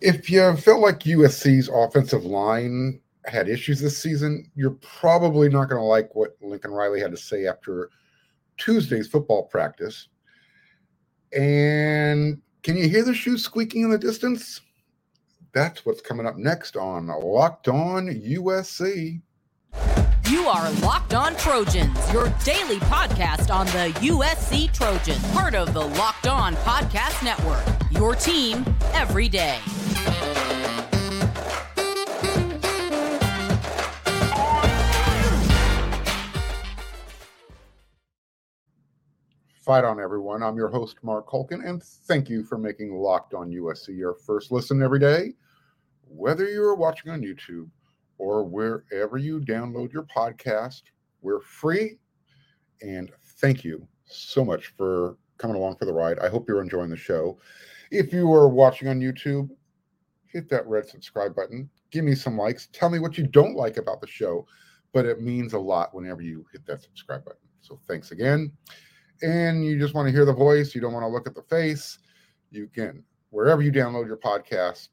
[0.00, 5.80] If you felt like USC's offensive line had issues this season, you're probably not going
[5.80, 7.90] to like what Lincoln Riley had to say after
[8.58, 10.08] Tuesday's football practice.
[11.36, 14.60] And can you hear the shoes squeaking in the distance?
[15.52, 19.20] That's what's coming up next on Locked On USC.
[20.30, 25.80] You are Locked On Trojans, your daily podcast on the USC Trojans, part of the
[25.80, 27.64] Locked On Podcast Network.
[27.90, 29.58] Your team every day.
[39.68, 40.42] Fight on, everyone.
[40.42, 44.50] I'm your host, Marc Kulkin, and thank you for making Locked On USC your first
[44.50, 45.34] listen every day.
[46.08, 47.68] Whether you're watching on YouTube
[48.16, 50.84] or wherever you download your podcast,
[51.20, 51.98] we're free.
[52.80, 53.12] And
[53.42, 56.18] thank you so much for coming along for the ride.
[56.18, 57.38] I hope you're enjoying the show.
[57.90, 59.50] If you are watching on YouTube,
[60.24, 61.68] hit that red subscribe button.
[61.90, 62.68] Give me some likes.
[62.72, 64.46] Tell me what you don't like about the show,
[64.94, 67.42] but it means a lot whenever you hit that subscribe button.
[67.60, 68.50] So thanks again
[69.22, 71.42] and you just want to hear the voice, you don't want to look at the
[71.42, 71.98] face,
[72.50, 74.88] you can, wherever you download your podcast,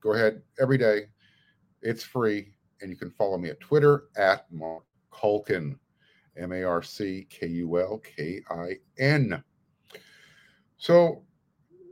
[0.00, 1.02] go ahead every day.
[1.82, 2.52] It's free.
[2.80, 5.78] And you can follow me at Twitter at Marc Kulkin,
[6.36, 9.42] M A R C K U L K I N.
[10.76, 11.22] So,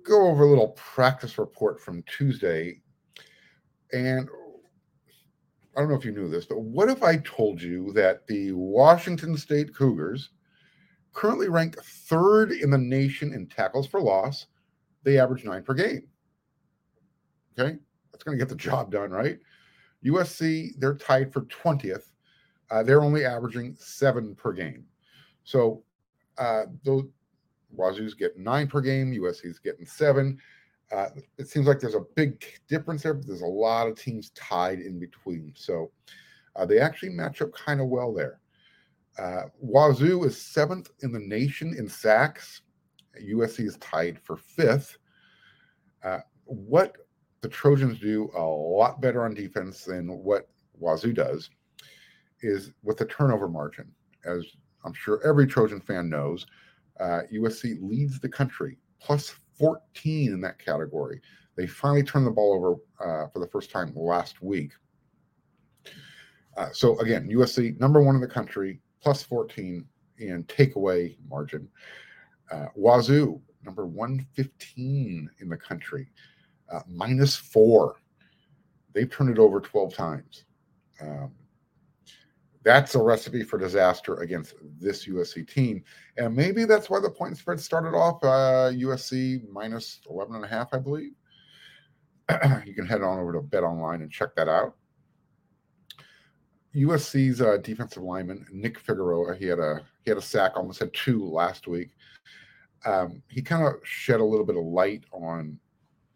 [0.04, 2.80] go over a little practice report from Tuesday.
[3.92, 4.28] And
[5.76, 8.52] I don't know if you knew this, but what if I told you that the
[8.52, 10.30] Washington State Cougars
[11.12, 14.46] currently ranked third in the nation in tackles for loss.
[15.02, 16.04] They average nine per game.
[17.58, 17.78] Okay,
[18.10, 19.38] that's going to get the job done, right?
[20.04, 22.12] USC, they're tied for 20th.
[22.70, 24.84] Uh, they're only averaging seven per game.
[25.44, 25.82] So
[26.38, 27.04] uh, those
[27.76, 30.38] Wazoo's getting nine per game, USC's getting seven.
[30.90, 34.30] Uh, it seems like there's a big difference there, but there's a lot of teams
[34.30, 35.52] tied in between.
[35.56, 35.90] So
[36.56, 38.40] uh, they actually match up kind of well there.
[39.18, 42.62] Uh, Wazoo is seventh in the nation in sacks.
[43.22, 44.98] USC is tied for fifth.
[46.02, 46.96] Uh, what
[47.42, 51.50] the Trojans do a lot better on defense than what Wazoo does
[52.40, 53.90] is with the turnover margin.
[54.24, 54.44] As
[54.84, 56.46] I'm sure every Trojan fan knows,
[57.00, 61.20] uh, USC leads the country, plus 14 in that category.
[61.56, 64.72] They finally turned the ball over uh, for the first time last week.
[66.56, 69.84] Uh, so again, USC number one in the country, plus 14
[70.18, 71.68] in takeaway margin.
[72.50, 76.08] Uh, Wazoo, number 115 in the country,
[76.72, 77.96] uh, minus four.
[78.92, 80.44] They've turned it over 12 times.
[81.00, 81.32] Um,
[82.64, 85.82] that's a recipe for disaster against this USC team.
[86.16, 90.48] And maybe that's why the point spread started off uh, USC minus 11 and a
[90.48, 91.12] half, I believe.
[92.64, 94.76] you can head on over to Bet Online and check that out.
[96.74, 100.92] USC's uh, defensive lineman Nick Figueroa, he had a he had a sack, almost had
[100.94, 101.90] two last week.
[102.84, 105.58] Um, he kind of shed a little bit of light on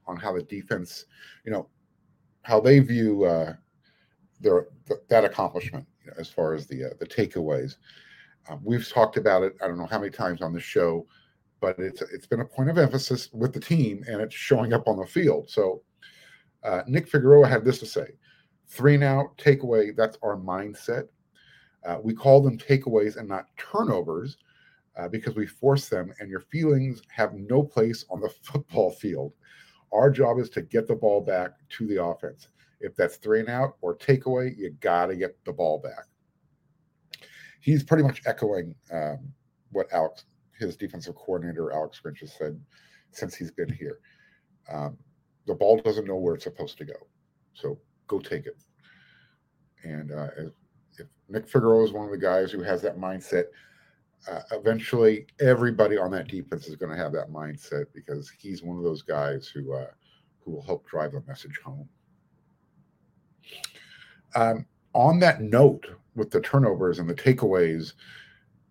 [0.06, 1.06] on how the defense,
[1.44, 1.68] you know,
[2.42, 3.54] how they view uh,
[4.40, 7.76] their th- that accomplishment you know, as far as the uh, the takeaways.
[8.48, 9.56] Um, we've talked about it.
[9.62, 11.06] I don't know how many times on the show,
[11.60, 14.88] but it's it's been a point of emphasis with the team, and it's showing up
[14.88, 15.50] on the field.
[15.50, 15.82] So
[16.62, 18.06] uh, Nick Figueroa had this to say:
[18.68, 21.08] Three out, takeaway, that's our mindset.
[21.86, 24.38] Uh, we call them takeaways and not turnovers
[24.96, 29.32] uh, because we force them, and your feelings have no place on the football field.
[29.92, 32.48] Our job is to get the ball back to the offense.
[32.80, 36.06] If that's three and out or takeaway, you got to get the ball back.
[37.60, 39.32] He's pretty much echoing um,
[39.72, 40.24] what Alex,
[40.58, 42.60] his defensive coordinator, Alex Grinch, has said
[43.12, 44.00] since he's been here.
[44.70, 44.98] Um,
[45.46, 46.94] the ball doesn't know where it's supposed to go.
[47.54, 48.56] So go take it.
[49.84, 50.28] And uh,
[50.98, 53.44] if Nick Figueroa is one of the guys who has that mindset,
[54.30, 58.76] uh, eventually everybody on that defense is going to have that mindset because he's one
[58.76, 59.86] of those guys who uh,
[60.40, 61.88] who will help drive the message home.
[64.34, 67.92] Um, on that note, with the turnovers and the takeaways,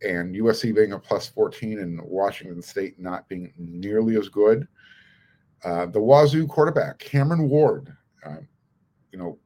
[0.02, 4.68] and USC being a plus 14 and Washington State not being nearly as good,
[5.64, 7.96] uh, the Wazoo quarterback Cameron Ward
[8.26, 8.48] um,
[9.16, 9.40] you know,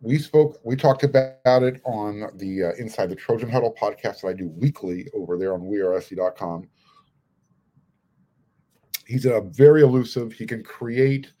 [0.00, 4.28] we spoke, we talked about it on the uh, Inside the Trojan Huddle podcast that
[4.28, 6.68] I do weekly over there on wearesc.com.
[9.04, 10.32] He's a very elusive.
[10.32, 11.32] He can create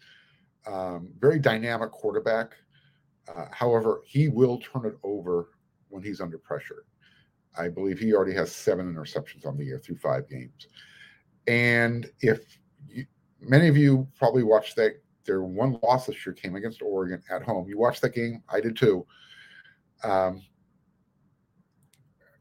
[0.66, 2.54] um, very dynamic quarterback.
[3.32, 5.50] Uh, however, he will turn it over
[5.90, 6.86] when he's under pressure.
[7.56, 10.66] I believe he already has seven interceptions on the year through five games.
[11.46, 12.58] And if
[12.88, 13.06] you,
[13.40, 17.42] many of you probably watched that their one loss this year came against Oregon at
[17.42, 17.68] home.
[17.68, 18.42] You watched that game?
[18.48, 19.06] I did too.
[20.02, 20.42] Um,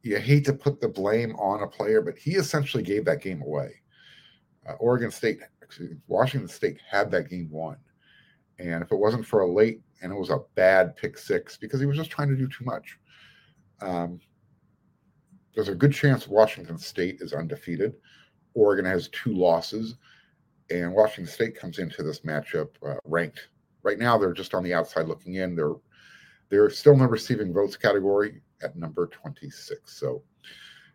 [0.01, 3.41] you hate to put the blame on a player, but he essentially gave that game
[3.41, 3.73] away.
[4.67, 5.39] Uh, Oregon State,
[5.79, 7.77] me, Washington State had that game won.
[8.57, 11.79] And if it wasn't for a late and it was a bad pick six because
[11.79, 12.97] he was just trying to do too much,
[13.81, 14.19] um,
[15.53, 17.95] there's a good chance Washington State is undefeated.
[18.53, 19.95] Oregon has two losses,
[20.69, 23.49] and Washington State comes into this matchup uh, ranked.
[23.83, 25.55] Right now, they're just on the outside looking in.
[25.55, 25.75] They're
[26.49, 29.99] they're still in the receiving votes category at number 26.
[29.99, 30.23] So,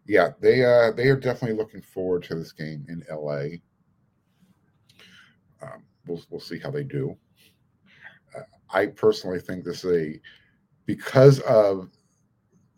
[0.07, 3.59] yeah, they uh, they are definitely looking forward to this game in LA.
[5.63, 7.17] Um, we'll we'll see how they do.
[8.37, 8.43] Uh,
[8.73, 10.21] I personally think this is a
[10.87, 11.89] because of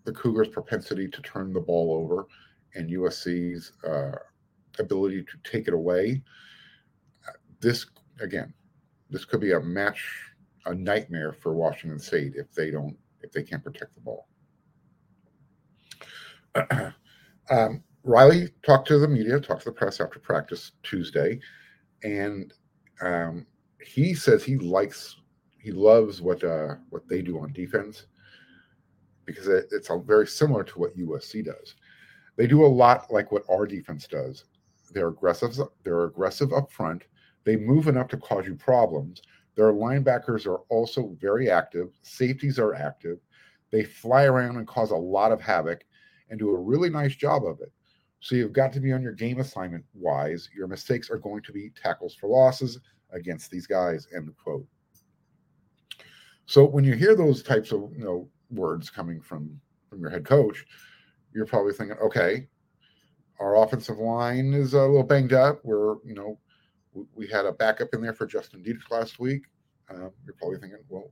[0.05, 2.27] the Cougars' propensity to turn the ball over
[2.75, 4.13] and USC's uh,
[4.79, 6.23] ability to take it away.
[7.65, 7.87] This
[8.21, 8.53] again,
[9.09, 10.05] this could be a match,
[10.67, 14.29] a nightmare for Washington State if they don't, if they can't protect the ball.
[17.51, 21.41] um, Riley talked to the media, talked to the press after practice Tuesday,
[22.03, 22.53] and
[23.01, 23.47] um,
[23.83, 25.17] he says he likes,
[25.59, 28.05] he loves what uh, what they do on defense
[29.25, 31.77] because it, it's very similar to what USC does.
[32.37, 34.45] They do a lot like what our defense does.
[34.93, 35.59] They're aggressive.
[35.83, 37.05] They're aggressive up front.
[37.45, 39.23] They move enough to cause you problems.
[39.55, 41.91] Their linebackers are also very active.
[42.03, 43.19] Safeties are active.
[43.71, 45.85] They fly around and cause a lot of havoc
[46.31, 47.73] and do a really nice job of it.
[48.21, 50.49] So you've got to be on your game assignment wise.
[50.57, 52.81] Your mistakes are going to be tackles for losses
[53.13, 54.09] against these guys.
[54.17, 54.67] End quote.
[56.47, 60.25] So when you hear those types of you know words coming from from your head
[60.25, 60.65] coach,
[61.35, 62.49] you're probably thinking, okay,
[63.41, 65.61] our offensive line is a little banged up.
[65.65, 66.39] We're you know
[67.15, 69.45] we, had a backup in there for Justin Dedich last week.
[69.91, 71.11] Um, you're probably thinking, well,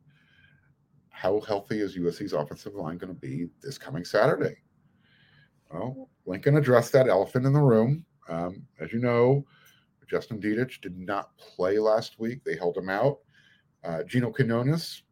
[1.11, 4.57] how healthy is USC's offensive line going to be this coming Saturday?
[5.71, 8.05] Well, Lincoln addressed that elephant in the room.
[8.29, 9.45] Um, as you know,
[10.09, 12.45] Justin Dedich did not play last week.
[12.45, 13.19] They held him out.
[13.83, 15.03] Uh, Gino Quinones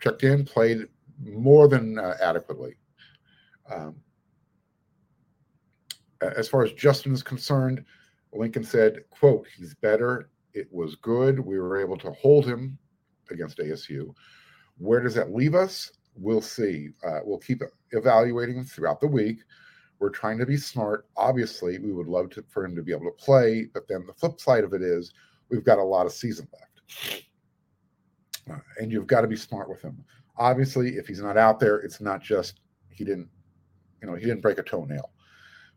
[0.00, 0.88] checked in, played
[1.22, 2.74] more than uh, adequately.
[3.70, 3.96] Um,
[6.20, 7.84] as far as Justin is concerned,
[8.32, 10.30] Lincoln said, quote, he's better.
[10.54, 11.40] It was good.
[11.40, 12.78] We were able to hold him
[13.30, 14.14] against ASU.
[14.78, 15.92] Where does that leave us?
[16.16, 16.90] We'll see.
[17.06, 17.62] Uh, we'll keep
[17.92, 19.38] evaluating throughout the week.
[19.98, 21.06] We're trying to be smart.
[21.16, 24.14] Obviously, we would love to, for him to be able to play, but then the
[24.14, 25.12] flip side of it is
[25.50, 27.24] we've got a lot of season left.
[28.50, 30.04] Uh, and you've got to be smart with him
[30.40, 33.28] obviously if he's not out there it's not just he didn't
[34.02, 35.10] you know he didn't break a toenail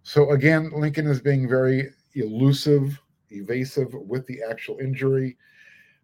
[0.01, 2.99] so again lincoln is being very elusive
[3.29, 5.37] evasive with the actual injury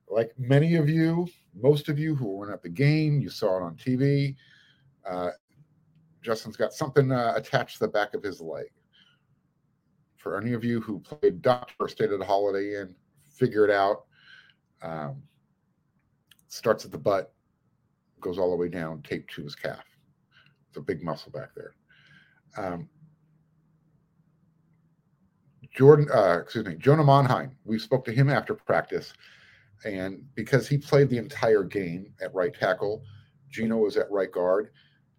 [0.10, 3.64] like many of you most of you who weren't at the game you saw it
[3.64, 4.36] on tv
[5.08, 5.30] uh,
[6.22, 8.66] justin's got something uh, attached to the back of his leg
[10.18, 12.96] for any of you who played doctor or stayed at a holiday inn
[13.32, 14.06] figure it out
[14.82, 15.22] um,
[16.48, 17.34] starts at the butt
[18.20, 19.84] goes all the way down, taped to his calf.
[20.68, 21.74] It's a big muscle back there.
[22.58, 22.90] Um,
[25.76, 27.52] Jordan, uh, excuse me, Jonah Monheim.
[27.64, 29.14] We spoke to him after practice,
[29.86, 33.04] and because he played the entire game at right tackle,
[33.50, 34.72] Gino was at right guard.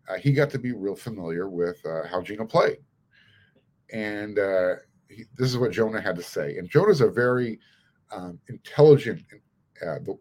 [0.08, 2.78] Uh, he got to be real familiar with uh, how Gino played,
[3.92, 4.74] and uh,
[5.08, 6.56] he, this is what Jonah had to say.
[6.56, 7.58] And Jonah's a very
[8.10, 9.22] um, intelligent.
[9.80, 10.18] Uh, the,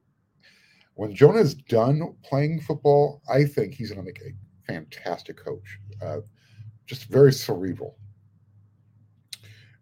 [0.95, 5.79] when Jonah's done playing football, I think he's going to make a fantastic coach.
[6.01, 6.17] Uh,
[6.85, 7.98] just very cerebral.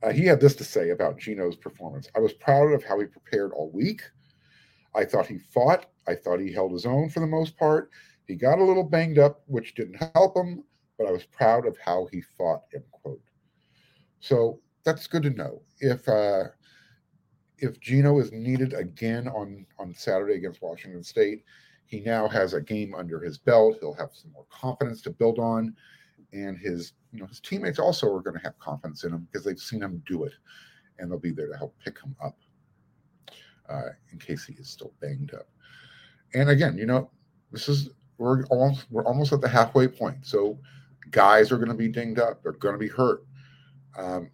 [0.03, 2.09] Uh, he had this to say about Gino's performance.
[2.15, 4.01] I was proud of how he prepared all week.
[4.95, 5.87] I thought he fought.
[6.07, 7.89] I thought he held his own for the most part.
[8.25, 10.63] He got a little banged up, which didn't help him,
[10.97, 13.21] but I was proud of how he fought, end quote.
[14.19, 15.61] So that's good to know.
[15.79, 16.45] If uh,
[17.59, 21.43] if Gino is needed again on on Saturday against Washington State,
[21.85, 23.77] he now has a game under his belt.
[23.79, 25.75] He'll have some more confidence to build on,
[26.33, 29.45] and his you know his teammates also are going to have confidence in him because
[29.45, 30.33] they've seen him do it,
[30.99, 32.37] and they'll be there to help pick him up
[33.69, 35.47] uh, in case he is still banged up.
[36.33, 37.09] And again, you know,
[37.51, 40.25] this is we're almost we're almost at the halfway point.
[40.25, 40.59] So
[41.11, 42.43] guys are going to be dinged up.
[42.43, 43.25] They're going to be hurt.
[43.97, 44.29] Um,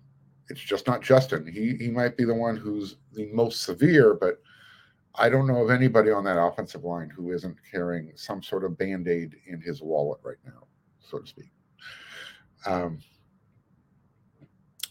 [0.49, 1.47] it's just not Justin.
[1.47, 4.41] He he might be the one who's the most severe, but
[5.15, 8.77] I don't know of anybody on that offensive line who isn't carrying some sort of
[8.77, 10.65] band aid in his wallet right now,
[10.99, 11.51] so to speak.
[12.65, 12.99] Um,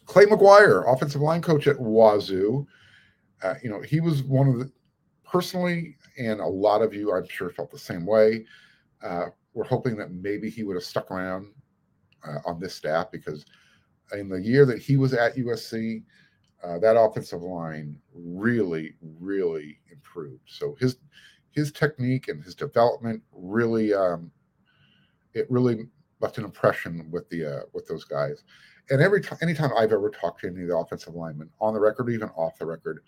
[0.06, 2.66] Clay McGuire, offensive line coach at Wazoo,
[3.42, 4.70] uh, you know he was one of the
[5.24, 8.44] personally, and a lot of you, I'm sure, felt the same way.
[9.02, 11.52] Uh, we're hoping that maybe he would have stuck around
[12.26, 13.44] uh, on this staff because
[14.12, 16.02] in the year that he was at USC,
[16.62, 20.42] uh, that offensive line really, really improved.
[20.46, 20.98] So his
[21.50, 24.30] his technique and his development really um,
[25.34, 25.86] it really
[26.22, 28.44] left an impression with the uh, with those guys.
[28.90, 31.80] And every time, anytime I've ever talked to any of the offensive linemen on the
[31.80, 33.00] record, or even off the record,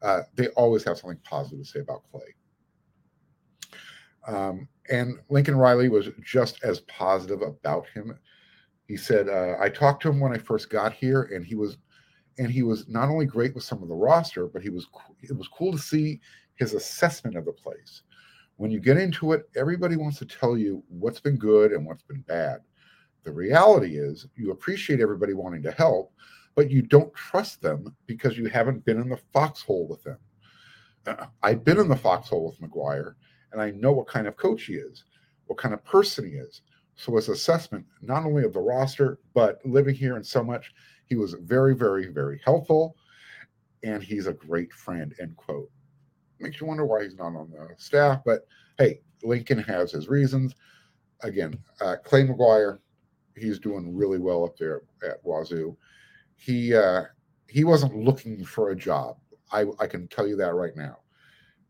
[0.00, 2.34] uh, they always have something positive to say about Clay.
[4.26, 8.18] Um, and Lincoln Riley was just as positive about him.
[8.88, 11.76] He said, uh, "I talked to him when I first got here, and he was,
[12.38, 14.86] and he was not only great with some of the roster, but he was.
[15.22, 16.20] It was cool to see
[16.56, 18.02] his assessment of the place.
[18.62, 22.04] When you get into it, everybody wants to tell you what's been good and what's
[22.04, 22.60] been bad.
[23.24, 26.12] The reality is, you appreciate everybody wanting to help,
[26.54, 30.18] but you don't trust them because you haven't been in the foxhole with them.
[31.42, 33.14] I've been in the foxhole with McGuire,
[33.50, 35.06] and I know what kind of coach he is,
[35.46, 36.62] what kind of person he is.
[36.94, 40.72] So his assessment, not only of the roster, but living here and so much,
[41.06, 42.94] he was very, very, very helpful,
[43.82, 45.16] and he's a great friend.
[45.20, 45.68] End quote.
[46.42, 48.46] Makes you wonder why he's not on the staff, but
[48.76, 50.54] hey, Lincoln has his reasons.
[51.20, 52.78] Again, uh, Clay McGuire,
[53.36, 55.76] he's doing really well up there at Wazoo.
[56.34, 57.04] He uh,
[57.48, 59.18] he wasn't looking for a job.
[59.52, 60.98] I, I can tell you that right now.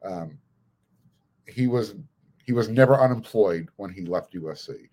[0.03, 0.39] Um,
[1.47, 1.95] he was
[2.45, 4.89] he was never unemployed when he left USC.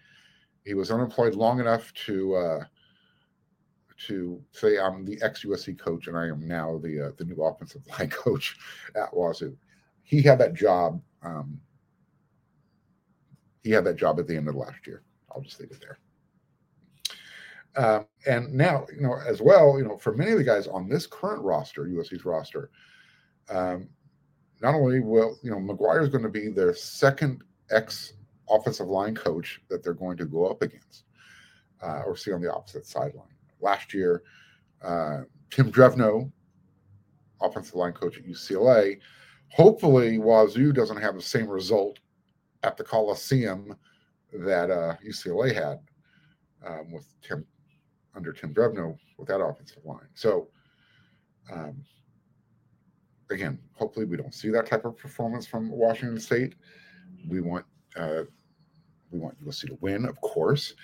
[0.66, 2.64] He was unemployed long enough to uh,
[4.08, 7.42] to say I'm the ex USC coach and I am now the uh, the new
[7.44, 8.58] offensive line coach
[8.96, 9.56] at Wazoo.
[10.10, 11.00] He had that job.
[11.22, 11.62] Um,
[13.62, 15.04] he had that job at the end of last year.
[15.32, 16.00] I'll just leave it there.
[17.76, 20.90] Uh, and now, you know, as well, you know, for many of the guys on
[20.90, 22.72] this current roster, USC's roster,
[23.52, 23.88] um,
[24.64, 28.14] not only will you know McGuire is going to be their second ex
[28.50, 31.04] offensive line coach that they're going to go up against
[31.84, 33.36] uh, or see on the opposite sideline.
[33.62, 34.24] Last year,
[34.82, 35.20] uh,
[35.52, 36.32] Tim Drevno,
[37.40, 38.98] offensive line coach at UCLA,
[39.52, 42.00] hopefully Wazoo doesn't have the same result
[42.64, 43.76] at the Coliseum
[44.34, 45.80] that uh, UCLA had
[46.66, 47.46] um, with Tim
[48.16, 50.08] under Tim Drevno with that offensive line.
[50.14, 50.50] So,
[51.52, 51.84] um,
[53.32, 56.56] again, hopefully we don't see that type of performance from Washington State.
[57.28, 57.66] We want
[57.96, 58.24] uh,
[59.12, 60.76] we want USC to win, of course.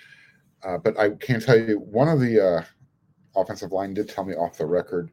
[0.64, 2.64] Uh, but I can tell you, one of the uh,
[3.40, 5.12] offensive line did tell me off the record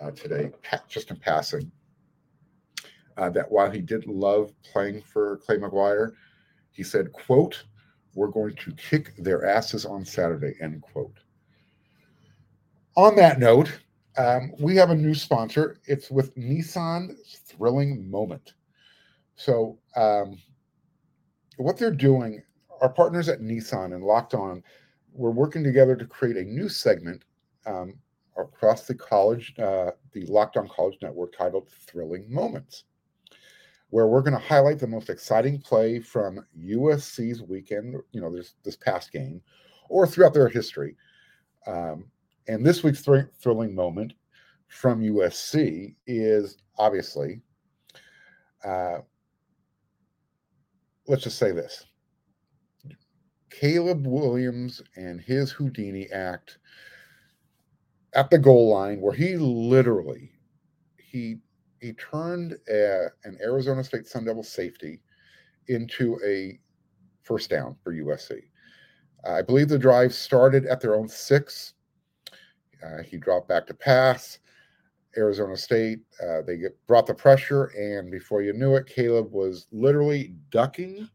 [0.00, 0.50] uh, today,
[0.88, 1.70] just in passing,
[3.16, 6.12] uh, that while he did love playing for Clay McGuire,
[6.70, 7.64] he said, "quote
[8.14, 11.18] We're going to kick their asses on Saturday." End quote.
[12.96, 13.80] On that note,
[14.18, 15.78] um, we have a new sponsor.
[15.86, 17.16] It's with Nissan
[17.46, 18.54] Thrilling Moment.
[19.34, 20.38] So, um,
[21.56, 22.42] what they're doing,
[22.80, 24.62] our partners at Nissan and Locked On,
[25.12, 27.24] we're working together to create a new segment
[27.66, 27.94] um,
[28.36, 32.84] across the college, uh, the Locked On College Network titled Thrilling Moments,
[33.92, 38.54] where we're going to highlight the most exciting play from USC's weekend, you know, this,
[38.64, 39.42] this past game,
[39.90, 40.96] or throughout their history.
[41.66, 42.06] Um,
[42.48, 44.14] and this week's thr- thrilling moment
[44.68, 47.42] from USC is obviously,
[48.64, 49.00] uh,
[51.06, 51.84] let's just say this
[53.50, 56.56] Caleb Williams and his Houdini act
[58.14, 60.32] at the goal line, where he literally
[60.96, 61.36] he
[61.82, 65.00] he turned a, an Arizona State Sun Devil safety
[65.68, 66.58] into a
[67.22, 68.40] first down for USC.
[69.24, 71.74] I believe the drive started at their own six
[72.82, 74.38] uh, he dropped back to pass.
[75.16, 79.66] Arizona State, uh, they get, brought the pressure, and before you knew it, Caleb was
[79.70, 81.08] literally ducking.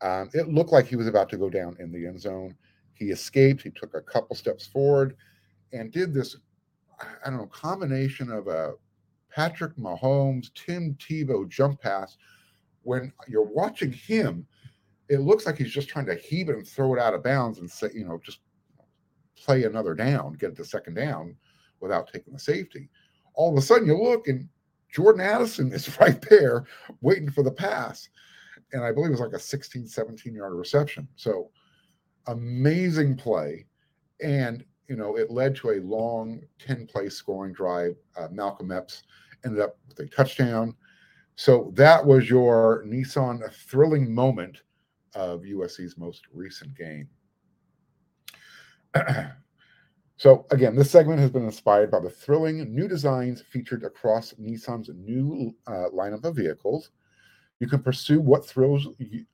[0.00, 2.54] Um, it looked like he was about to go down in the end zone.
[2.94, 3.62] He escaped.
[3.62, 5.16] He took a couple steps forward
[5.72, 6.36] and did this,
[7.00, 8.74] I don't know, combination of a
[9.36, 12.16] Patrick Mahomes, Tim Tebow jump pass.
[12.84, 14.46] When you're watching him,
[15.10, 17.58] it looks like he's just trying to heave it and throw it out of bounds
[17.58, 18.40] and say, you know, just
[19.36, 21.36] play another down, get to second down
[21.80, 22.88] without taking the safety.
[23.34, 24.48] All of a sudden, you look and
[24.90, 26.64] Jordan Addison is right there
[27.02, 28.08] waiting for the pass.
[28.72, 31.06] And I believe it was like a 16, 17 yard reception.
[31.16, 31.50] So
[32.26, 33.66] amazing play.
[34.22, 37.96] And, you know, it led to a long 10 play scoring drive.
[38.16, 39.02] Uh, Malcolm Epps
[39.46, 40.74] ended up with a touchdown.
[41.36, 44.62] So that was your Nissan thrilling moment
[45.14, 47.08] of USC's most recent game.
[50.18, 54.88] So, again, this segment has been inspired by the thrilling new designs featured across Nissan's
[54.94, 56.90] new uh, lineup of vehicles.
[57.60, 59.26] You can pursue what thrills you,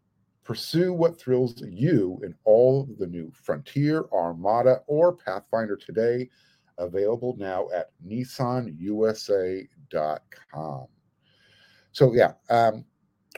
[0.43, 6.29] pursue what thrills you in all the new Frontier, Armada, or Pathfinder today.
[6.79, 10.87] Available now at NissanUSA.com.
[11.93, 12.85] So yeah, um,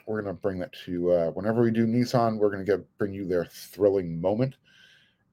[0.06, 3.26] we're gonna bring that to uh, whenever we do Nissan, we're gonna get bring you
[3.26, 4.56] their thrilling moment,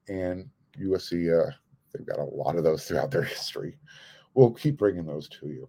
[0.08, 0.48] and
[0.80, 1.52] USC uh,
[1.92, 3.78] they've got a lot of those throughout their history.
[4.34, 5.68] We'll keep bringing those to you.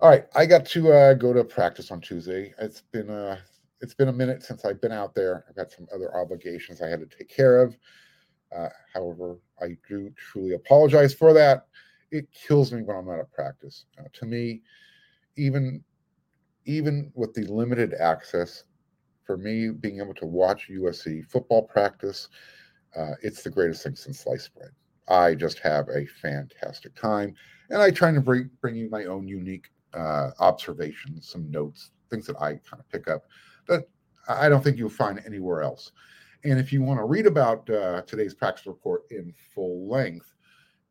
[0.00, 2.52] All right, I got to uh, go to practice on Tuesday.
[2.58, 3.38] It's been uh,
[3.80, 5.44] it's been a minute since I've been out there.
[5.48, 7.76] I've got some other obligations I had to take care of.
[8.54, 11.66] Uh, however, I do truly apologize for that.
[12.10, 13.86] It kills me when I'm out of practice.
[13.98, 14.62] Uh, to me,
[15.36, 15.82] even
[16.64, 18.64] even with the limited access,
[19.24, 22.28] for me being able to watch USC football practice,
[22.96, 24.70] uh, it's the greatest thing since sliced bread.
[25.08, 27.34] I just have a fantastic time,
[27.70, 32.26] and I try to bring bring you my own unique uh, observations, some notes, things
[32.26, 33.24] that I kind of pick up
[33.68, 33.88] that
[34.28, 35.92] I don't think you'll find anywhere else.
[36.44, 40.34] And if you want to read about uh, today's practice report in full length,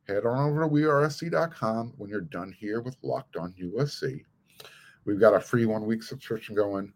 [0.07, 4.23] head on over to wearesc.com when you're done here with Locked On USC.
[5.03, 6.93] We've got a free one week subscription going.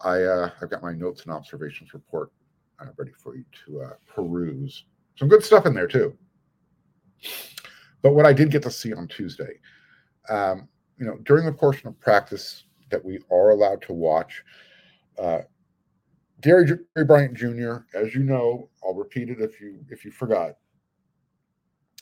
[0.00, 2.32] I uh, I've got my notes and observations report
[2.80, 4.84] uh, ready for you to uh, peruse.
[5.16, 6.16] Some good stuff in there too.
[8.00, 9.60] But what I did get to see on Tuesday,
[10.28, 10.68] um,
[10.98, 14.42] you know, during the portion of practice that we are allowed to watch,
[15.18, 15.42] uh,
[16.42, 20.56] Gary, Gary Bryant Jr., as you know, I'll repeat it if you if you forgot.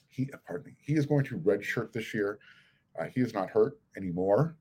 [0.09, 2.39] He, pardon me, he is going to redshirt this year.
[2.99, 4.57] Uh, he is not hurt anymore,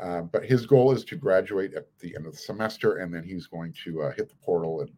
[0.00, 3.24] uh, but his goal is to graduate at the end of the semester, and then
[3.24, 4.90] he's going to uh, hit the portal and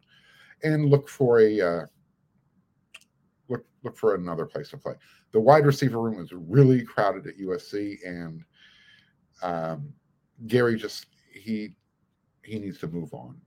[0.63, 1.85] and look for a uh,
[3.47, 4.93] look look for another place to play.
[5.31, 8.43] The wide receiver room is really crowded at USC, and
[9.41, 9.93] um,
[10.47, 11.75] Gary just he
[12.43, 13.39] he needs to move on.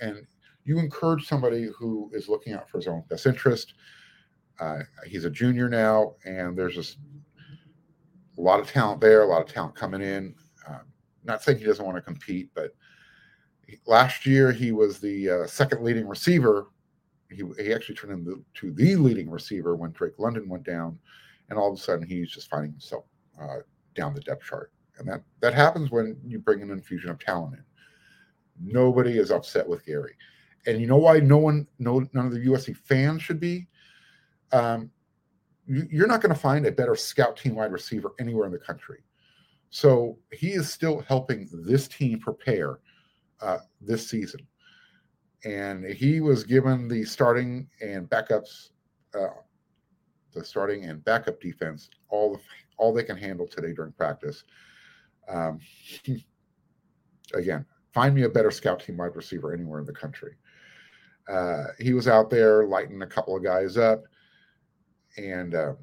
[0.00, 0.26] And
[0.64, 3.74] you encourage somebody who is looking out for his own best interest.
[4.60, 6.98] Uh, he's a junior now, and there's just
[8.36, 10.34] a lot of talent there, a lot of talent coming in.
[10.68, 10.82] Um,
[11.24, 12.74] not saying he doesn't want to compete, but
[13.66, 16.68] he, last year he was the uh, second leading receiver.
[17.30, 20.98] He, he actually turned into the leading receiver when Drake London went down,
[21.50, 23.04] and all of a sudden he's just finding himself
[23.40, 23.58] uh,
[23.94, 27.54] down the depth chart and that that happens when you bring an infusion of talent
[27.54, 27.64] in.
[28.60, 30.14] Nobody is upset with Gary,
[30.66, 33.68] and you know why no one, no none of the USC fans should be.
[34.52, 34.90] Um,
[35.66, 38.58] you, are not going to find a better scout team wide receiver anywhere in the
[38.58, 39.00] country.
[39.70, 42.78] So he is still helping this team prepare
[43.40, 44.40] uh, this season,
[45.44, 48.70] and he was given the starting and backups,
[49.14, 49.28] uh,
[50.32, 52.40] the starting and backup defense all the
[52.78, 54.44] all they can handle today during practice.
[55.28, 55.60] Um,
[57.34, 60.34] again, find me a better scout team wide receiver anywhere in the country.
[61.28, 64.04] Uh, he was out there lighting a couple of guys up,
[65.16, 65.74] and uh,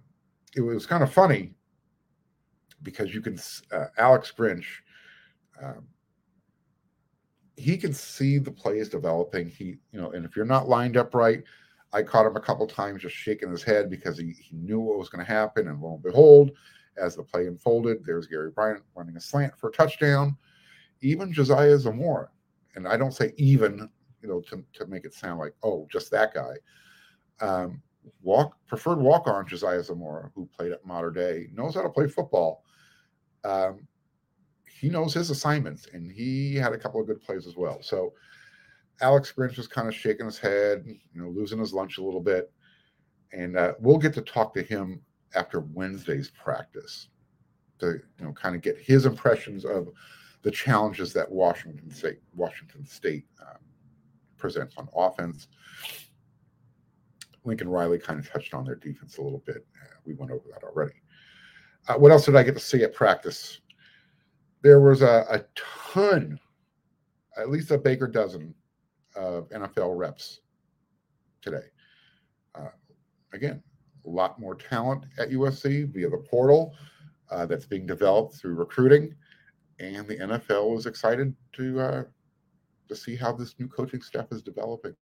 [0.56, 1.54] it was kind of funny
[2.84, 3.40] because you can
[3.72, 4.66] uh, Alex Grinch.
[5.62, 5.88] Um,
[7.58, 9.48] he can see the plays developing.
[9.48, 11.44] He, you know, and if you're not lined up right,
[11.94, 15.00] I caught him a couple times just shaking his head because he, he knew what
[15.00, 15.70] was going to happen.
[15.70, 16.52] And lo and behold,
[16.98, 18.06] as the play unfolded.
[18.06, 20.36] There's Gary Bryant running a slant for a touchdown.
[21.02, 22.30] Even Josiah Zamora,
[22.76, 23.90] and I don't say even,
[24.22, 26.54] you know, to, to make it sound like, oh, just that guy.
[27.42, 27.82] Um,
[28.22, 32.08] walk preferred walk on Josiah Zamora, who played at Mater Dei, knows how to play
[32.08, 32.64] football.
[33.44, 33.88] Um,
[34.70, 37.82] he knows his assignments, and he had a couple of good plays as well.
[37.82, 38.14] So
[39.02, 42.22] Alex Grinch was kind of shaking his head, you know, losing his lunch a little
[42.22, 42.52] bit.
[43.32, 45.02] And uh, we'll get to talk to him
[45.36, 47.10] after Wednesday's practice
[47.80, 49.90] to you know kind of get his impressions of
[50.46, 53.58] the challenges that Washington State Washington State um,
[54.38, 55.48] presents on offense.
[57.44, 59.66] Lincoln Riley kind of touched on their defense a little bit.
[59.82, 60.94] Uh, we went over that already.
[61.88, 63.60] Uh, what else did I get to see at practice?
[64.62, 65.44] There was a, a
[65.94, 66.40] ton,
[67.38, 68.54] at least a baker dozen
[69.16, 70.42] of NFL reps
[71.42, 71.66] today.
[72.54, 72.70] Uh,
[73.34, 73.64] again,
[74.06, 76.76] a lot more talent at USC via the portal
[77.32, 79.16] uh, that's being developed through recruiting,
[79.80, 82.04] and the NFL is excited to uh,
[82.88, 84.96] to see how this new coaching staff is developing.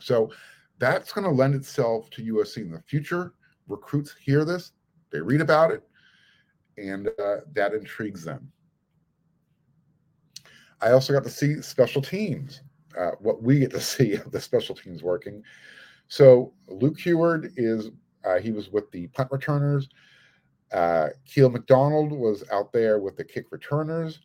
[0.00, 0.32] So
[0.78, 3.34] that's going to lend itself to USC in the future.
[3.68, 4.72] Recruits hear this,
[5.10, 5.82] they read about it,
[6.76, 8.50] and uh, that intrigues them.
[10.80, 12.62] I also got to see special teams,
[12.98, 15.42] uh, what we get to see of the special teams working.
[16.08, 17.90] So Luke Heward is
[18.24, 19.88] uh, he was with the punt returners.
[20.72, 24.20] Uh, Kiel McDonald was out there with the kick returners,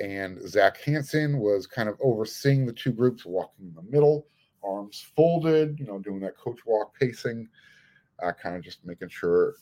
[0.00, 4.26] and Zach Hanson was kind of overseeing the two groups, walking in the middle,
[4.64, 7.48] arms folded, you know, doing that coach walk pacing,
[8.22, 9.54] uh, kind of just making sure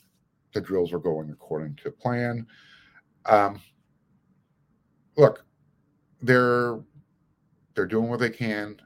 [0.54, 2.46] the drills were going according to plan.
[3.26, 3.60] Um,
[5.16, 5.44] look,
[6.22, 6.80] they're
[7.74, 8.80] they're doing what they can.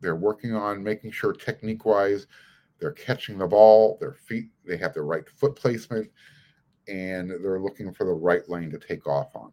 [0.00, 2.26] They're working on making sure technique wise
[2.82, 6.10] they're catching the ball, their feet, they have the right foot placement,
[6.88, 9.52] and they're looking for the right lane to take off on.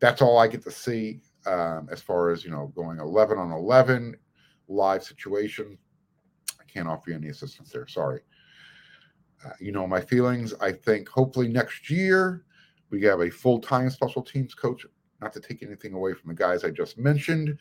[0.00, 3.52] That's all I get to see um, as far as you know going 11 on
[3.52, 4.16] 11
[4.66, 5.78] live situation.
[6.60, 7.86] I can't offer you any assistance there.
[7.86, 8.20] Sorry.
[9.46, 10.52] Uh, you know my feelings.
[10.60, 12.44] I think hopefully next year
[12.90, 14.84] we have a full time special teams coach.
[15.20, 17.56] Not to take anything away from the guys I just mentioned,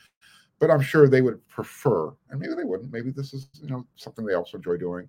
[0.59, 2.91] but I'm sure they would prefer, and maybe they wouldn't.
[2.91, 5.07] Maybe this is you know something they also enjoy doing.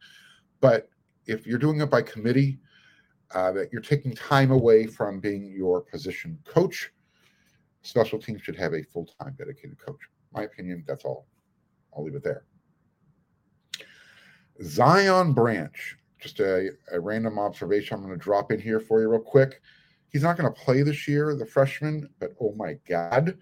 [0.61, 0.89] But
[1.27, 2.59] if you're doing it by committee,
[3.35, 6.93] uh, that you're taking time away from being your position coach,
[7.83, 10.01] special teams should have a full time dedicated coach.
[10.33, 10.85] My opinion.
[10.87, 11.27] That's all.
[11.97, 12.45] I'll leave it there.
[14.63, 19.09] Zion Branch, just a, a random observation I'm going to drop in here for you
[19.09, 19.61] real quick.
[20.09, 23.39] He's not going to play this year, the freshman, but oh my God,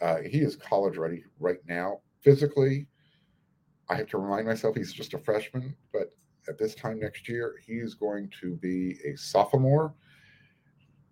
[0.00, 2.00] uh, he is college ready right now.
[2.20, 2.86] Physically,
[3.88, 6.12] I have to remind myself he's just a freshman, but
[6.48, 9.94] at this time next year, he is going to be a sophomore.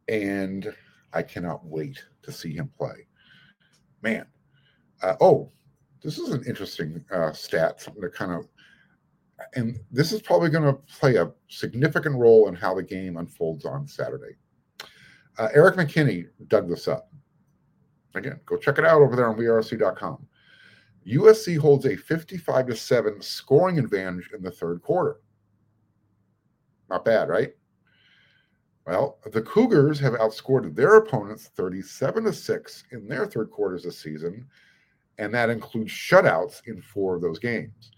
[0.08, 0.72] And
[1.12, 3.06] I cannot wait to see him play.
[4.02, 4.26] Man.
[5.02, 5.52] Uh, oh,
[6.02, 8.46] this is an interesting uh, stat, something to kind of,
[9.54, 13.64] and this is probably going to play a significant role in how the game unfolds
[13.66, 14.36] on Saturday.
[15.38, 17.10] Uh, Eric McKinney dug this up.
[18.16, 20.26] Again, go check it out over there on WeAreSC.com.
[21.06, 25.20] USC holds a 55 to 7 scoring advantage in the third quarter.
[26.90, 27.52] Not bad, right?
[28.86, 33.98] Well, the Cougars have outscored their opponents 37 to 6 in their third quarters this
[33.98, 34.46] season,
[35.18, 37.90] and that includes shutouts in four of those games.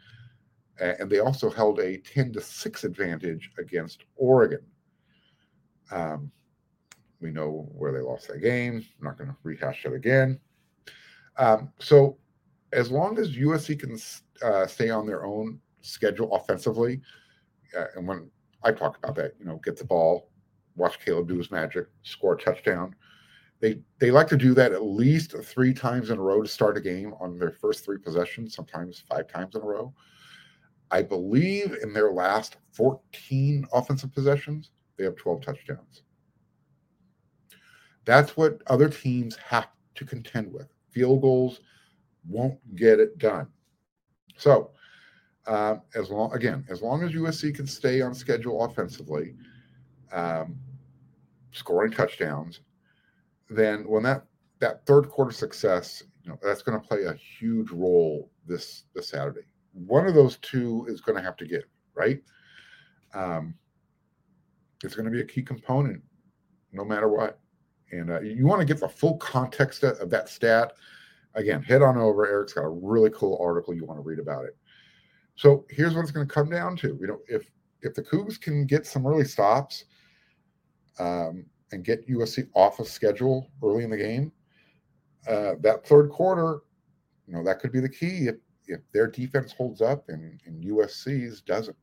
[0.80, 4.60] And they also held a 10 to 6 advantage against Oregon.
[5.90, 6.30] Um,
[7.20, 8.84] we know where they lost that game.
[8.98, 10.38] I'm not going to rehash it again.
[11.36, 12.18] Um, so,
[12.72, 13.98] as long as USC can
[14.42, 17.00] uh, stay on their own schedule offensively,
[17.76, 18.30] uh, and when
[18.62, 20.30] I talk about that, you know, get the ball,
[20.76, 22.94] watch Caleb do his magic, score a touchdown.
[23.60, 26.76] They they like to do that at least three times in a row to start
[26.76, 29.92] a game on their first three possessions, sometimes five times in a row.
[30.90, 36.02] I believe in their last 14 offensive possessions, they have 12 touchdowns.
[38.08, 40.72] That's what other teams have to contend with.
[40.92, 41.60] Field goals
[42.26, 43.48] won't get it done.
[44.38, 44.70] So,
[45.46, 49.34] uh, as long again, as long as USC can stay on schedule offensively,
[50.10, 50.56] um,
[51.52, 52.60] scoring touchdowns,
[53.50, 54.24] then when that
[54.60, 59.10] that third quarter success, you know, that's going to play a huge role this this
[59.10, 59.46] Saturday.
[59.74, 62.22] One of those two is going to have to give, right?
[63.12, 63.52] Um,
[64.82, 66.02] it's going to be a key component,
[66.72, 67.38] no matter what.
[67.90, 70.74] And uh, you want to get the full context of that stat.
[71.34, 72.26] Again, head on over.
[72.26, 74.56] Eric's got a really cool article you want to read about it.
[75.36, 76.98] So here's what it's going to come down to.
[77.00, 79.84] You know, if if the Cougs can get some early stops
[80.98, 84.32] um, and get USC off of schedule early in the game,
[85.28, 86.60] uh, that third quarter,
[87.26, 88.26] you know, that could be the key.
[88.26, 91.76] If if their defense holds up and, and USC's doesn't,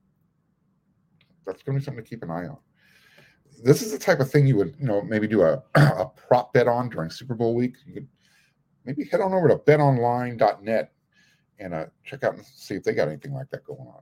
[1.47, 2.57] that's going to be something to keep an eye on
[3.63, 6.53] this is the type of thing you would, you know, maybe do a, a prop
[6.53, 7.75] bet on during Super Bowl week.
[7.85, 8.07] You could
[8.85, 10.91] maybe head on over to betonline.net
[11.59, 14.01] and uh, check out and see if they got anything like that going on.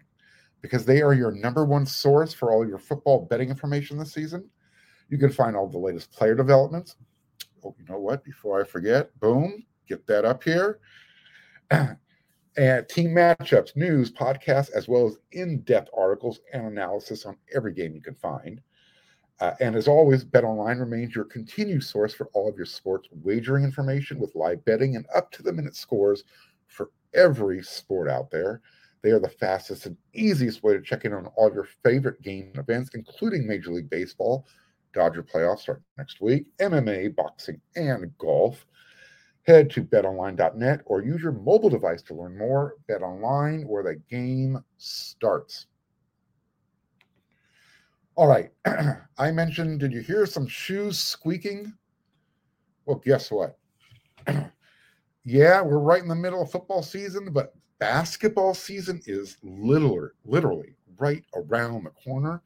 [0.61, 4.49] Because they are your number one source for all your football betting information this season.
[5.09, 6.95] You can find all the latest player developments.
[7.63, 8.23] Oh, you know what?
[8.23, 10.79] Before I forget, boom, get that up here.
[11.71, 17.73] and team matchups, news, podcasts, as well as in depth articles and analysis on every
[17.73, 18.61] game you can find.
[19.39, 23.63] Uh, and as always, BetOnline remains your continued source for all of your sports wagering
[23.63, 26.23] information with live betting and up to the minute scores
[26.67, 28.61] for every sport out there.
[29.01, 32.53] They are the fastest and easiest way to check in on all your favorite game
[32.55, 34.47] events, including Major League Baseball.
[34.93, 38.65] Dodger playoffs start next week, MMA, boxing, and golf.
[39.45, 42.75] Head to betonline.net or use your mobile device to learn more.
[42.89, 45.67] BetOnline, where the game starts.
[48.15, 48.51] All right.
[49.17, 51.73] I mentioned, did you hear some shoes squeaking?
[52.85, 53.57] Well, guess what?
[55.25, 60.75] yeah, we're right in the middle of football season, but basketball season is literally, literally
[60.99, 62.41] right around the corner.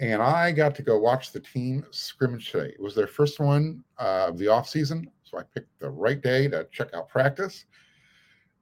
[0.00, 2.72] And I got to go watch the team scrimmage today.
[2.72, 6.22] It was their first one uh, of the off season, so I picked the right
[6.22, 7.66] day to check out practice.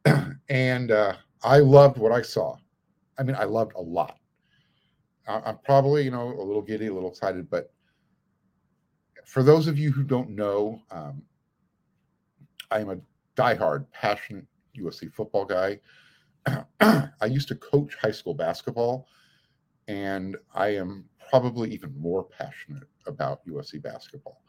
[0.48, 2.56] and uh, I loved what I saw.
[3.18, 4.18] I mean, I loved a lot.
[5.26, 7.72] I'm probably, you know, a little giddy, a little excited, but
[9.24, 11.22] for those of you who don't know, um,
[12.70, 12.98] I am a
[13.36, 14.46] diehard, passionate
[14.78, 15.80] USC football guy.
[16.80, 19.08] I used to coach high school basketball,
[19.88, 24.42] and I am probably even more passionate about USC basketball.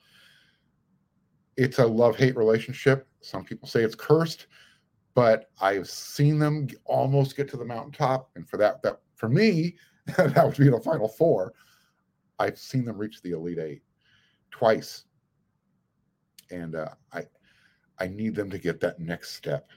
[1.56, 3.08] It's a love hate relationship.
[3.22, 4.46] Some people say it's cursed,
[5.16, 9.76] but I've seen them almost get to the mountaintop, and for that, that for me,
[10.18, 11.54] that would be the final four.
[12.40, 13.82] I've seen them reach the elite eight
[14.52, 15.06] twice,
[16.50, 17.24] and uh, I
[18.00, 19.70] I need them to get that next step.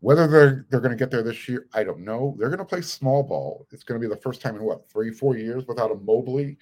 [0.00, 2.34] Whether they're they're going to get there this year, I don't know.
[2.38, 3.66] They're going to play small ball.
[3.70, 6.58] It's going to be the first time in what three, four years without a Mobley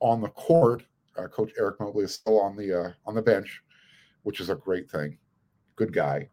[0.00, 0.82] on the court.
[1.16, 3.62] Uh, Coach Eric Mobley is still on the uh, on the bench,
[4.22, 5.18] which is a great thing.
[5.76, 6.28] Good guy.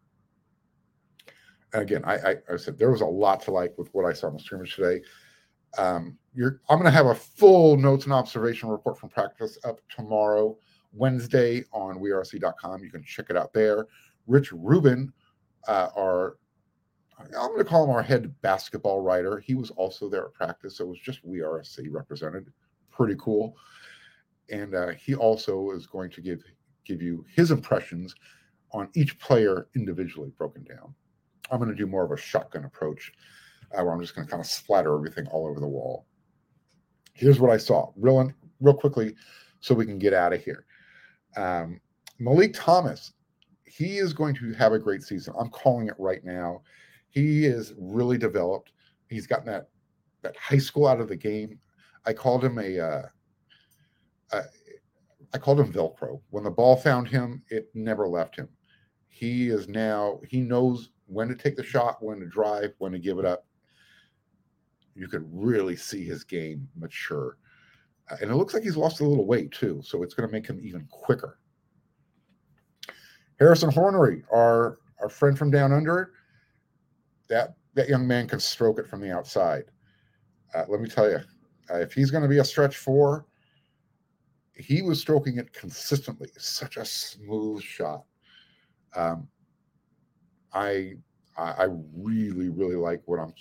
[1.74, 4.14] And again, I, I, I said there was a lot to like with what I
[4.14, 5.02] saw in the scrimmage today.
[5.78, 9.80] Um, you're, I'm going to have a full notes and observation report from practice up
[9.90, 10.58] tomorrow,
[10.94, 12.84] Wednesday on wearesc.com.
[12.84, 13.88] You can check it out there.
[14.28, 15.14] Rich Rubin,
[15.68, 16.38] uh, our
[17.20, 19.40] I'm going to call him our head basketball writer.
[19.40, 22.52] He was also there at practice, so it was just we WeAreSC represented.
[22.92, 23.56] Pretty cool.
[24.50, 26.44] And uh, he also is going to give
[26.84, 28.16] give you his impressions
[28.72, 30.94] on each player individually broken down.
[31.50, 33.12] I'm going to do more of a shotgun approach,
[33.72, 36.06] uh, where I'm just going to kind of splatter everything all over the wall.
[37.14, 39.16] Here's what I saw, real real quickly,
[39.60, 40.66] so we can get out of here.
[41.38, 41.80] Um,
[42.20, 43.14] Malik Thomas,
[43.66, 45.34] he is going to have a great season.
[45.38, 46.62] I'm calling it right now.
[47.10, 48.72] He is really developed.
[49.10, 49.70] He's gotten that
[50.22, 51.60] that high school out of the game.
[52.06, 53.02] I called him a, uh,
[54.32, 54.42] a
[55.34, 56.22] I called him Velcro.
[56.30, 58.50] When the ball found him, it never left him.
[59.08, 63.00] He is now he knows when to take the shot, when to drive, when to
[63.00, 63.46] give it up.
[64.96, 67.38] You could really see his game mature.
[68.10, 70.32] Uh, and it looks like he's lost a little weight too, so it's going to
[70.32, 71.40] make him even quicker.
[73.40, 76.14] Harrison Hornery, our our friend from down under,
[77.28, 79.66] that that young man can stroke it from the outside.
[80.54, 81.20] Uh, let me tell you,
[81.70, 83.26] uh, if he's going to be a stretch four,
[84.56, 86.30] he was stroking it consistently.
[86.38, 88.04] Such a smooth shot.
[88.96, 89.28] Um,
[90.54, 90.94] I
[91.38, 93.34] I really really like what I'm.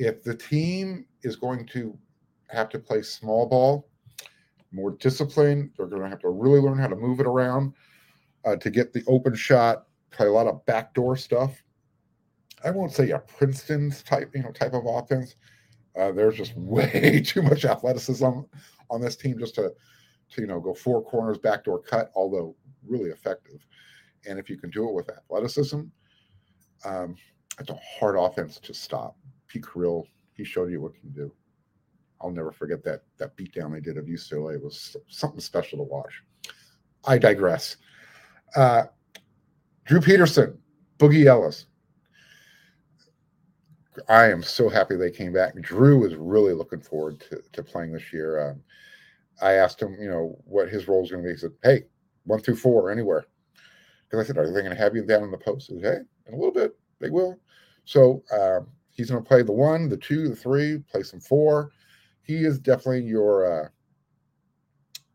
[0.00, 1.96] If the team is going to
[2.48, 3.90] have to play small ball,
[4.72, 7.74] more discipline, they're going to have to really learn how to move it around
[8.46, 9.88] uh, to get the open shot.
[10.10, 11.62] Play a lot of backdoor stuff.
[12.64, 15.36] I won't say a Princeton's type, you know, type of offense.
[15.94, 18.40] Uh, there's just way too much athleticism
[18.88, 19.70] on this team just to,
[20.30, 22.56] to you know, go four corners, backdoor cut, although
[22.88, 23.66] really effective.
[24.26, 25.82] And if you can do it with athleticism,
[26.86, 27.16] um,
[27.58, 29.16] it's a hard offense to stop.
[29.50, 31.32] Pete Carril, he showed you what he can do.
[32.20, 34.54] I'll never forget that that beatdown they did of UCLA.
[34.54, 36.22] It was something special to watch.
[37.04, 37.76] I digress.
[38.54, 38.84] Uh,
[39.86, 40.58] Drew Peterson,
[40.98, 41.66] Boogie Ellis.
[44.08, 45.54] I am so happy they came back.
[45.60, 48.50] Drew is really looking forward to, to playing this year.
[48.50, 48.62] Um,
[49.42, 51.34] I asked him, you know, what his role is going to be.
[51.34, 51.84] He said, "Hey,
[52.24, 53.24] one through four, anywhere."
[54.08, 55.84] Because I said, "Are they going to have you down in the post?" He said,
[55.84, 57.40] "Hey, in a little bit, they will."
[57.84, 58.68] So um,
[59.00, 61.70] he's going to play the one, the two, the three, play some four.
[62.22, 63.68] He is definitely your uh,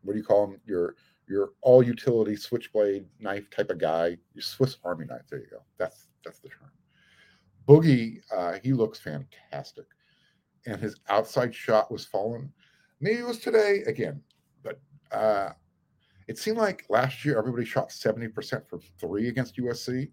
[0.02, 0.60] what do you call him?
[0.66, 0.96] Your
[1.28, 4.18] your all utility switchblade knife type of guy.
[4.34, 5.22] Your Swiss Army knife.
[5.30, 5.60] There you go.
[5.78, 6.72] That's that's the term.
[7.68, 9.86] Boogie, uh, he looks fantastic,
[10.66, 12.52] and his outside shot was falling.
[13.00, 14.20] Maybe it was today again,
[14.64, 14.80] but
[15.12, 15.52] uh,
[16.28, 20.10] it seemed like last year everybody shot seventy percent from three against USC,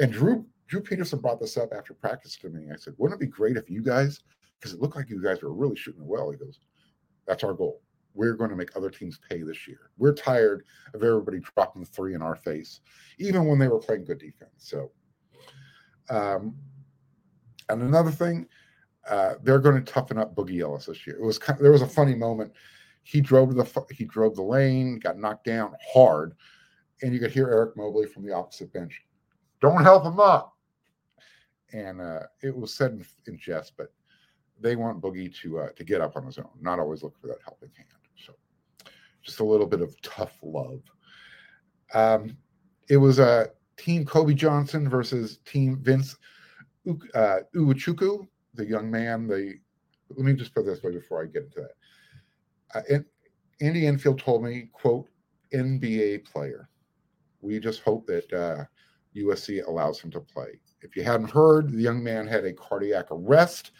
[0.00, 2.68] and Drew Drew Peterson brought this up after practice to me.
[2.72, 4.20] I said, "Wouldn't it be great if you guys,
[4.58, 6.60] because it looked like you guys were really shooting it well?" He goes,
[7.26, 7.82] "That's our goal.
[8.14, 9.90] We're going to make other teams pay this year.
[9.98, 12.80] We're tired of everybody dropping the three in our face,
[13.18, 14.90] even when they were playing good defense." So.
[16.08, 16.54] Um,
[17.68, 18.46] and another thing,
[19.08, 21.16] uh, they're going to toughen up Boogie Ellis this year.
[21.16, 22.52] It was kind of, there was a funny moment.
[23.02, 26.34] He drove the he drove the lane, got knocked down hard,
[27.02, 29.00] and you could hear Eric Mobley from the opposite bench,
[29.60, 30.55] "Don't help him up."
[31.72, 33.92] And uh, it was said in, in, jest, but
[34.60, 37.26] they want Boogie to uh, to get up on his own, not always look for
[37.26, 37.88] that helping hand.
[38.14, 38.34] So,
[39.22, 40.82] just a little bit of tough love.
[41.92, 42.36] Um,
[42.88, 46.16] it was a uh, team Kobe Johnson versus team Vince
[47.14, 49.54] uh, Iwuchukwu, the young man, the
[50.10, 52.78] let me just put this way before I get into that.
[52.78, 53.04] Uh, and
[53.60, 55.08] Andy Enfield told me, "quote
[55.52, 56.68] NBA player.
[57.40, 58.64] We just hope that uh,
[59.16, 63.06] USC allows him to play." If you hadn't heard, the young man had a cardiac
[63.10, 63.72] arrest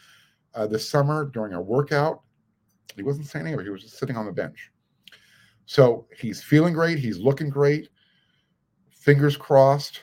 [0.53, 2.21] uh, this summer during a workout.
[2.95, 4.71] He wasn't saying anything; he was just sitting on the bench.
[5.65, 6.97] So he's feeling great.
[6.97, 7.89] He's looking great.
[8.89, 10.01] Fingers crossed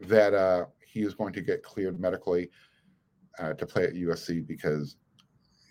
[0.00, 2.50] that uh, he is going to get cleared medically
[3.38, 4.96] uh, to play at USC because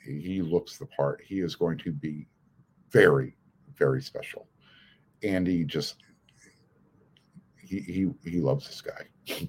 [0.03, 1.21] he looks the part.
[1.25, 2.27] He is going to be
[2.89, 3.35] very,
[3.75, 4.47] very special.
[5.23, 5.97] Andy just
[7.77, 9.47] he he loves this guy.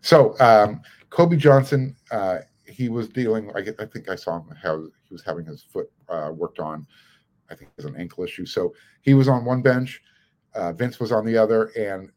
[0.00, 3.50] So um, Kobe Johnson, uh, he was dealing.
[3.56, 6.86] I, I, think I saw him how he was having his foot uh, worked on.
[7.50, 8.46] I think it was an ankle issue.
[8.46, 10.00] So he was on one bench.
[10.54, 12.10] Uh, Vince was on the other, and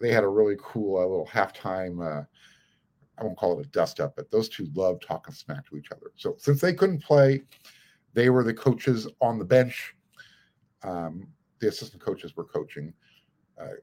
[0.00, 2.04] they had a really cool uh, little halftime.
[2.04, 2.24] Uh,
[3.18, 5.92] I won't call it a dust up, but those two love talking smack to each
[5.92, 6.10] other.
[6.16, 7.42] So since they couldn't play,
[8.14, 9.94] they were the coaches on the bench.
[10.82, 11.26] Um,
[11.58, 12.94] the assistant coaches were coaching,
[13.60, 13.74] uh,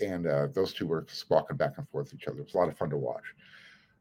[0.00, 2.40] and uh, those two were walking back and forth each other.
[2.40, 3.34] It was a lot of fun to watch.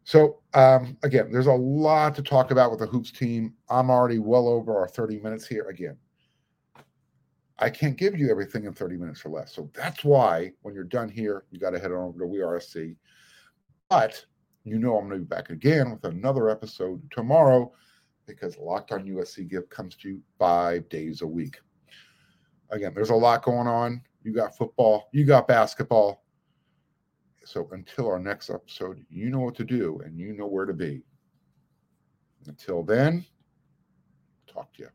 [0.04, 3.54] So um, again, there's a lot to talk about with the hoops team.
[3.70, 5.68] I'm already well over our 30 minutes here.
[5.70, 5.98] Again,
[7.60, 9.54] I can't give you everything in 30 minutes or less.
[9.54, 12.96] So that's why when you're done here, you got to head on over to WeAreSC.
[13.90, 14.26] But
[14.64, 17.72] you know I'm going to be back again with another episode tomorrow
[18.26, 21.60] because Locked On USC Give comes to you five days a week.
[22.70, 24.02] Again, there's a lot going on.
[24.24, 26.24] You got football, you got basketball.
[27.46, 30.74] So until our next episode, you know what to do and you know where to
[30.74, 31.02] be.
[32.48, 33.26] Until then,
[34.48, 34.90] talk to you.